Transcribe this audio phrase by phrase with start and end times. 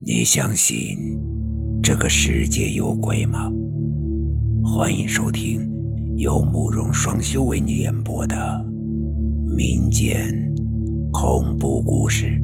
[0.00, 0.96] 你相信
[1.82, 3.50] 这个世界有鬼吗？
[4.64, 5.68] 欢迎收听
[6.16, 8.64] 由慕容双修为你演播的
[9.44, 10.32] 民间
[11.12, 12.40] 恐怖故事。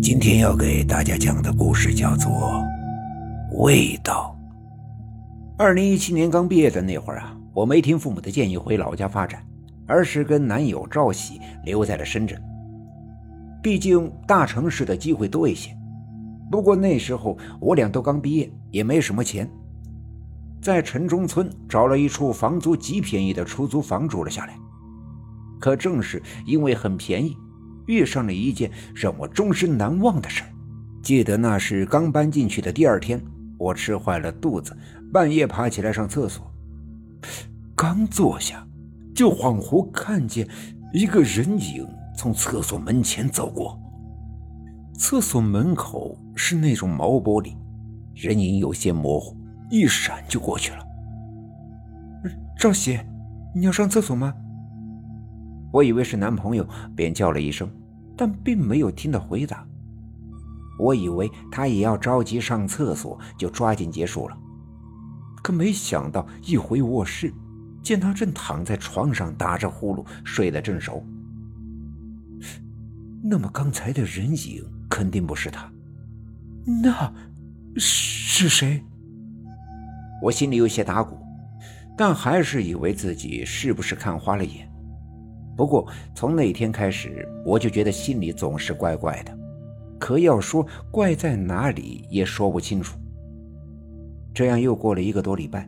[0.00, 2.30] 今天要给大家讲的故事叫做
[3.56, 4.32] 《味道》。
[5.58, 9.44] 二零一七年刚毕业的那会儿啊，我没听父母的建议回老家发展，
[9.88, 12.40] 而是跟男友赵喜留在了深圳。
[13.60, 15.76] 毕竟大城市的机会多一些。
[16.52, 19.50] 不过那时候我俩都刚毕业，也没什么钱，
[20.60, 24.54] 在城中村找了一处房租极便宜的出租房住了下来。
[25.58, 27.34] 可正是因为很便宜，
[27.86, 30.42] 遇上了一件让我终身难忘的事
[31.02, 33.18] 记得那是刚搬进去的第二天，
[33.58, 34.76] 我吃坏了肚子，
[35.10, 36.52] 半夜爬起来上厕所，
[37.74, 38.62] 刚坐下，
[39.14, 40.46] 就恍惚看见
[40.92, 43.81] 一个人影从厕所门前走过。
[45.02, 47.56] 厕所门口是那种毛玻璃，
[48.14, 49.36] 人影有些模糊，
[49.68, 50.78] 一闪就过去了。
[52.56, 53.00] 赵喜，
[53.52, 54.32] 你要上厕所吗？
[55.72, 57.68] 我以为是男朋友，便叫了一声，
[58.16, 59.66] 但并没有听到回答。
[60.78, 64.38] 我以为他也要着急上厕所，就抓紧结束了。
[65.42, 67.34] 可没想到一回卧室，
[67.82, 71.04] 见他正躺在床上打着呼噜，睡得正熟。
[73.24, 74.64] 那么刚才的人影。
[74.92, 75.72] 肯定不是他，
[76.82, 77.10] 那
[77.76, 78.84] 是谁？
[80.20, 81.16] 我心里有些打鼓，
[81.96, 84.70] 但还是以为自己是不是看花了眼。
[85.56, 89.34] 不过从那天开始，我就觉得心里总是怪怪的，
[89.98, 92.98] 可要说怪在哪里也说不清楚。
[94.34, 95.66] 这样又过了一个多礼拜，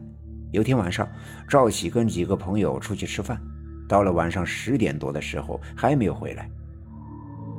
[0.53, 1.09] 有天晚上，
[1.49, 3.41] 赵喜跟几个朋友出去吃饭，
[3.89, 6.47] 到了晚上十点多的时候还没有回来。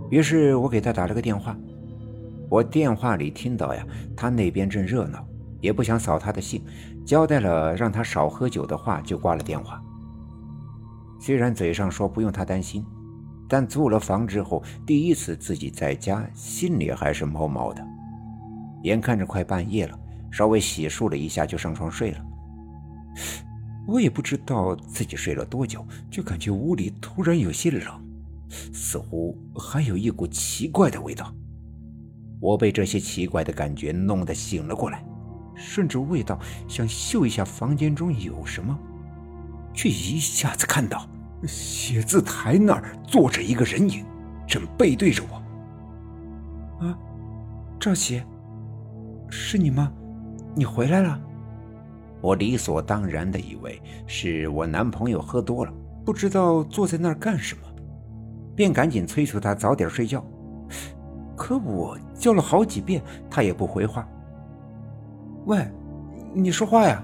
[0.09, 1.57] 于是我给他打了个电话，
[2.49, 5.25] 我电话里听到呀，他那边正热闹，
[5.61, 6.63] 也不想扫他的兴，
[7.05, 9.81] 交代了让他少喝酒的话，就挂了电话。
[11.19, 12.85] 虽然嘴上说不用他担心，
[13.49, 17.83] 但租了房之后第一次自己在家，心里还是毛毛的。
[18.83, 19.99] 眼看着快半夜了，
[20.29, 22.19] 稍微洗漱了一下就上床睡了。
[23.87, 28.04] 我也不知道自己睡了多久，就感觉屋里突然有些冷。
[28.73, 31.33] 似乎还有一股奇怪的味道，
[32.39, 35.03] 我被这些奇怪的感觉弄得醒了过来，
[35.55, 38.77] 顺着味道想嗅一下房间中有什么，
[39.73, 41.07] 却一下子看到
[41.47, 44.05] 写字台那儿坐着一个人影，
[44.47, 46.85] 正背对着我。
[46.85, 46.97] 啊，
[47.79, 48.21] 赵喜，
[49.29, 49.91] 是你吗？
[50.55, 51.21] 你回来了？
[52.21, 55.71] 我理所当然的以为是我男朋友喝多了，
[56.03, 57.61] 不知道坐在那儿干什么。
[58.55, 60.23] 便赶紧催促他早点睡觉，
[61.35, 64.07] 可我叫了好几遍，他也不回话。
[65.45, 65.67] 喂，
[66.33, 67.03] 你说话呀！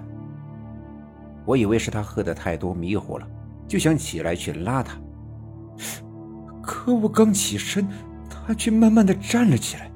[1.46, 3.28] 我以为是他喝的太多迷糊了，
[3.68, 4.98] 就想起来去拉他。
[6.62, 7.88] 可我刚起身，
[8.30, 9.92] 他却慢慢的站了起来，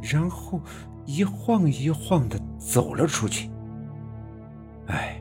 [0.00, 0.60] 然后
[1.04, 3.50] 一晃一晃的走了出去。
[4.86, 5.20] 哎，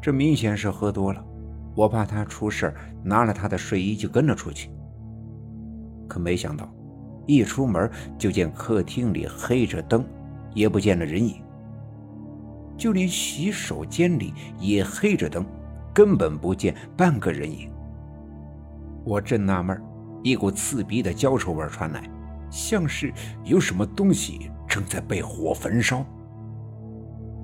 [0.00, 1.24] 这明显是喝多了。
[1.78, 2.74] 我怕他出事
[3.04, 4.68] 拿了他的睡衣就跟了出去。
[6.08, 6.68] 可没想到，
[7.24, 10.04] 一出门就见客厅里黑着灯，
[10.52, 11.40] 也不见了人影。
[12.76, 15.46] 就连洗手间里也黑着灯，
[15.94, 17.70] 根本不见半个人影。
[19.04, 19.80] 我正纳闷，
[20.24, 22.02] 一股刺鼻的焦臭味传来，
[22.50, 23.12] 像是
[23.44, 26.04] 有什么东西正在被火焚烧。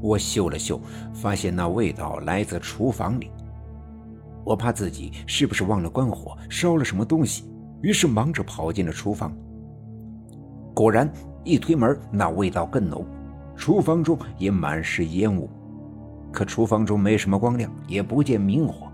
[0.03, 0.81] 我嗅了嗅，
[1.13, 3.31] 发现那味道来自厨房里。
[4.45, 7.45] 我怕自己是不是忘了关火，烧了什么东西，
[7.83, 9.35] 于是忙着跑进了厨房。
[10.75, 11.11] 果然，
[11.43, 13.07] 一推门，那味道更浓，
[13.57, 15.49] 厨房中也满是烟雾。
[16.33, 18.91] 可厨房中没什么光亮，也不见明火，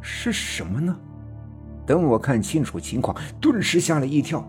[0.00, 0.96] 是什么呢？
[1.86, 4.46] 等我看清楚情况，顿时吓了一跳。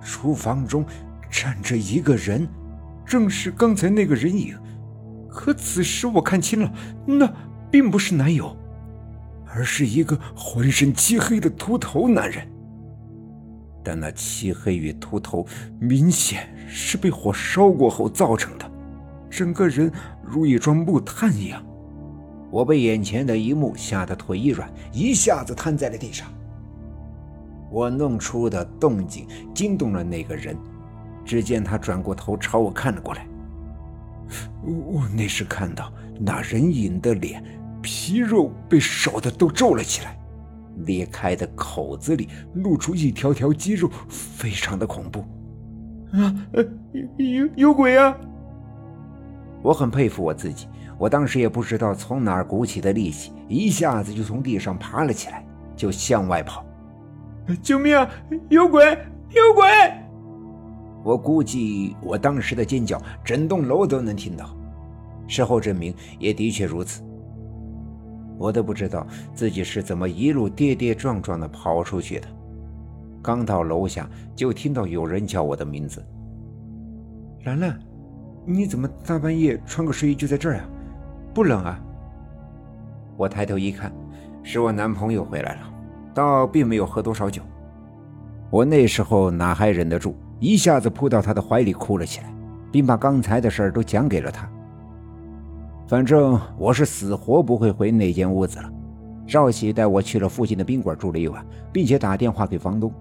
[0.00, 0.84] 厨房中
[1.30, 2.48] 站着一个人，
[3.06, 4.56] 正是刚才那个人影。
[5.28, 6.72] 可此时我看清了，
[7.06, 7.30] 那
[7.70, 8.56] 并不是男友。
[9.54, 12.44] 而是一个浑身漆黑的秃头男人，
[13.84, 15.46] 但那漆黑与秃头
[15.78, 18.68] 明显是被火烧过后造成的，
[19.30, 19.92] 整个人
[20.24, 21.64] 如一桩木炭一样。
[22.50, 26.26] 我被眼前的一幕吓得腿一软，一下子瘫在了地上。
[27.70, 30.56] 我弄出的动静惊动了那个人，
[31.24, 33.26] 只见他转过头朝我看了过来。
[34.64, 37.42] 我那时看到那人影的脸。
[37.84, 40.18] 皮肉被烧的都皱了起来，
[40.86, 45.20] 裂开的口子里露出一条条肌肉，非常的恐怖。
[46.12, 46.34] 啊，
[47.18, 48.16] 有有鬼啊！
[49.62, 50.66] 我很佩服我自己，
[50.96, 55.44] 我当时也不知道从哪儿鼓起的力气，一下子就从地上爬了起来，
[55.76, 56.64] 就向外跑。
[57.62, 58.08] 救命啊！
[58.48, 58.82] 有鬼！
[59.30, 59.68] 有鬼！
[61.02, 64.56] 我估计我当时的尖叫，整栋楼都能听到。
[65.26, 67.02] 事后证明，也的确如此。
[68.38, 72.28] 我都不知道自己是怎么一路跌跌撞撞地跑出去的。
[73.22, 76.04] 刚到楼下，就听到有人叫我的名字
[77.44, 77.78] ：“兰兰，
[78.44, 80.64] 你怎么大半夜穿个睡衣就在这儿啊？
[81.32, 81.80] 不冷啊？”
[83.16, 83.92] 我抬头一看，
[84.42, 85.60] 是我男朋友回来了，
[86.12, 87.40] 倒并没有喝多少酒。
[88.50, 92.34] 我那时候哪还忍得住，一下子扑到他的怀里哭了起来，
[92.70, 94.50] 并把刚才的事儿都讲给了他。
[95.86, 98.72] 反正我是死活不会回那间屋子了。
[99.26, 102.92] 赵喜带我去了附近的宾馆住了一晚，并且打电话给房东。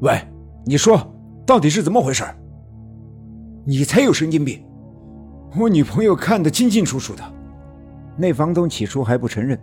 [0.00, 0.20] 喂，
[0.64, 1.00] 你说
[1.44, 2.24] 到底是怎么回事？
[3.64, 4.64] 你才有神经病！
[5.58, 7.22] 我女朋友看得清清楚楚的。
[8.16, 9.58] 那房东起初还不承认。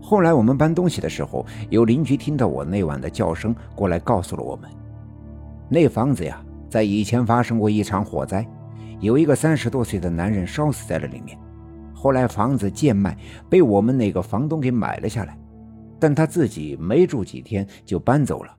[0.00, 4.70] 后来我们搬东西的时候，有邻居听到我那晚的叫声，过来告诉了我们，
[5.68, 8.46] 那房子呀，在以前发生过一场火灾，
[9.00, 11.38] 有一个三十多岁的男人烧死在了里面。
[11.94, 13.16] 后来房子贱卖，
[13.48, 15.36] 被我们那个房东给买了下来，
[15.98, 18.56] 但他自己没住几天就搬走了。